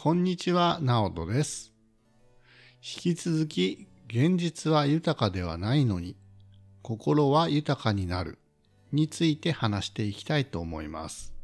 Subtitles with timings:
[0.00, 1.72] こんにちは、ナオトです。
[2.76, 6.14] 引き続き、現実は豊かではないのに、
[6.82, 8.38] 心は豊かになる
[8.92, 11.34] について話していきたいと思います。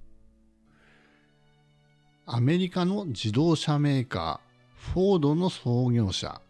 [2.27, 6.41] アメリカの自動車メーカー、フォードの創業者、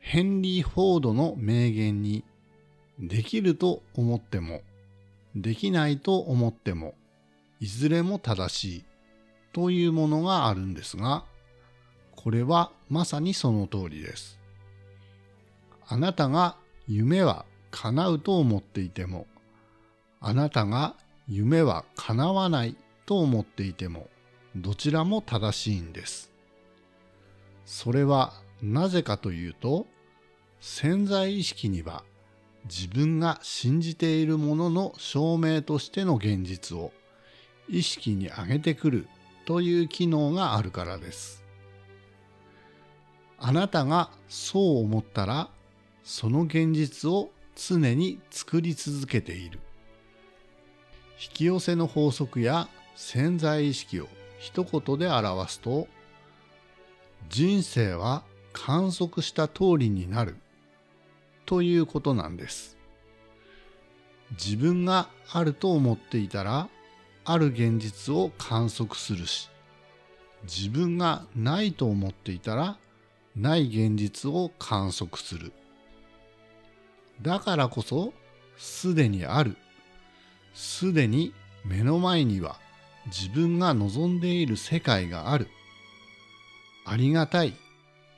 [0.00, 2.24] ヘンリー・フォードの名言に、
[2.98, 4.62] できると思っても、
[5.34, 6.94] できないと思っても、
[7.60, 8.84] いずれも正しい
[9.56, 11.24] というものがあるんですが、
[12.14, 14.38] これはまさにその通りです。
[15.88, 19.26] あなたが夢は叶うと思っていても、
[20.20, 20.94] あなたが
[21.26, 24.10] 夢は叶わないと思っていても、
[24.56, 26.30] どちらも正しいんです。
[27.64, 29.86] それはなぜかというと、
[30.60, 32.04] 潜在意識には
[32.64, 36.92] 自分が信じているものの証明としての現実を
[37.70, 39.08] 意識に上げてくる
[39.46, 41.42] という機能があるからです。
[43.38, 45.48] あなたがそう思ったら、
[46.02, 49.60] その現実を常に作り続けている。
[51.22, 55.86] 引き寄せの法則や潜在意識を一言で表すと、
[57.30, 60.36] 人生は観測した通りになる
[61.44, 62.76] ということなんです。
[64.32, 66.68] 自分があると思っていたら、
[67.28, 69.50] ある現実を観測するし、
[70.44, 72.78] 自分がないと思っていたら、
[73.34, 75.52] ない現実を観測する。
[77.20, 78.14] だからこそ、
[78.56, 79.56] すでにある。
[80.54, 82.58] すでに目の前には
[83.06, 85.48] 自分が望んでいる世界がある。
[86.84, 87.54] ありがたい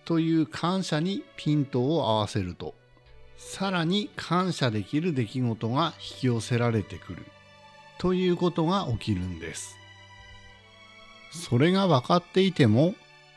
[0.04, 2.74] という感謝にピントを合わせると、
[3.38, 7.24] さらに感謝できる出来事が引き寄せられてくる
[7.98, 9.76] ということが起きるんです。
[11.32, 12.94] それが分かっていても、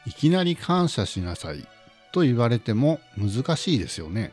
[0.07, 1.67] いきなり感謝しなさい
[2.11, 4.31] と言われても難しいですよね。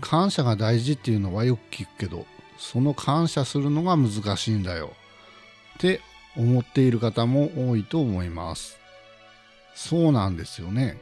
[0.00, 2.26] 感謝が大事っていうのはよく聞くけど、
[2.58, 4.92] その感謝するのが難しいんだよ
[5.76, 6.00] って
[6.36, 8.78] 思っている方も多いと思います。
[9.74, 10.98] そうなんですよね。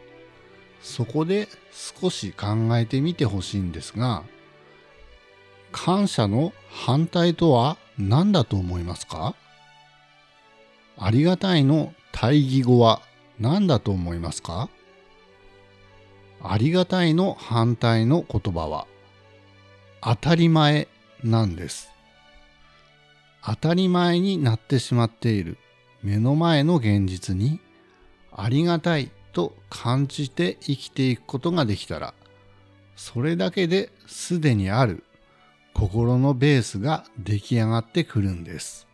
[0.83, 2.47] そこで少し考
[2.77, 4.23] えてみてほしいんですが、
[5.73, 6.53] 感謝の
[6.85, 9.35] 反対とは何だと思いますか？
[10.99, 13.01] ありがたいの対義語は
[13.41, 14.69] 何だと思いますか？
[16.43, 18.87] ありがたいの反対の言葉は
[20.03, 20.87] 当たり前
[21.25, 21.91] なんです。
[23.45, 25.57] 当たり前になってしまっている。
[26.03, 27.59] 目の前の現実に
[28.31, 32.15] ありがたいと感じて生きていくことができたら
[32.97, 35.03] それだけですでにある
[35.79, 38.87] 心のベースが出来上がってくるんです。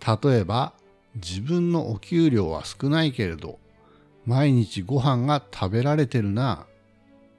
[0.00, 0.72] 例えば
[1.16, 3.58] 自分のお給料は少ないけれど
[4.24, 6.64] 毎日ご飯が食べられてるな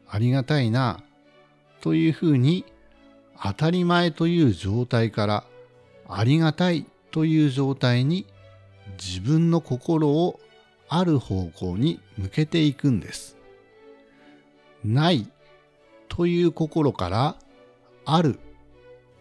[0.07, 1.01] ありがたいな
[1.81, 2.65] というふうに
[3.41, 5.43] 当たり前という状態から
[6.07, 8.27] ありがたいという状態に
[9.03, 10.39] 自分の心を
[10.87, 13.37] ある方向に向けていくんです。
[14.85, 15.27] ない
[16.09, 17.35] という心から
[18.09, 18.39] ある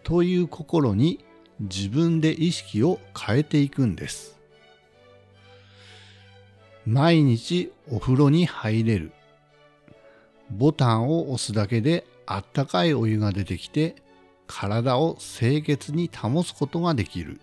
[0.03, 1.19] という心に
[1.59, 4.39] 自分で意識を変えていくんです。
[6.85, 9.11] 毎日お風呂に入れる。
[10.49, 13.97] ボタンを押すだけであったかいお湯が出てきて
[14.47, 17.41] 体を清潔に保つことができる。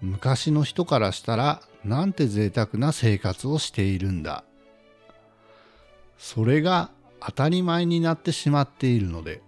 [0.00, 4.44] 昔の人からしたらなんて贅沢な生活をしているんだ。
[6.18, 9.42] それが当たり前になってしまっているので、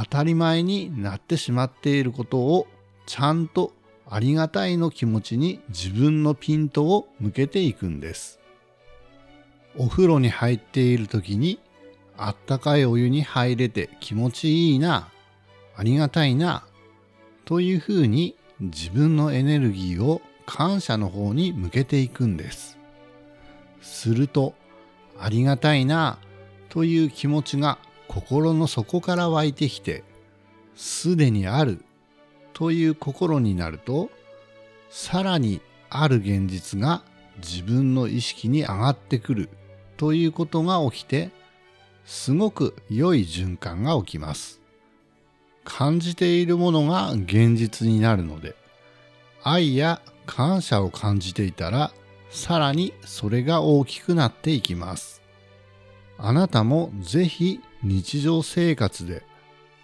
[0.00, 2.68] 当たり前になってしまっていることを
[3.06, 3.72] ちゃんと
[4.08, 8.38] ありがたいの気持ちに自分のピントを向けていくんです。
[9.76, 11.58] お風呂に入っている時に
[12.16, 15.08] あったかいお湯に入れて気持ちいいな、
[15.74, 16.64] ありがたいな、
[17.44, 22.78] というふうに自分のエネルギーを感謝の方に向けていくんです。
[23.82, 24.54] すると、
[25.18, 26.18] ありがたいな、
[26.68, 30.02] という気持ちが心の底から湧いてきて、
[30.74, 31.84] すでにある
[32.54, 34.10] という心になると、
[34.90, 35.60] さらに
[35.90, 37.02] ある現実が
[37.36, 39.48] 自分の意識に上がってくる
[39.96, 41.30] ということが起きて、
[42.04, 44.60] すごく良い循環が起きます。
[45.64, 48.56] 感じているものが現実になるので、
[49.42, 51.92] 愛や感謝を感じていたら、
[52.30, 55.22] さらにそれが大きくなっていきます。
[56.18, 59.22] あなたもぜひ日常生活で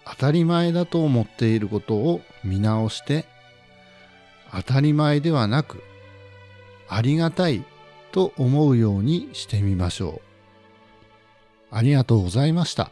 [0.05, 3.25] 当たり前だと思っていることを見直して、
[4.51, 5.81] 当たり前ではなく、
[6.87, 7.63] ありがたい
[8.11, 10.21] と思うようにしてみましょ
[11.71, 11.75] う。
[11.75, 12.91] ありがとうございました。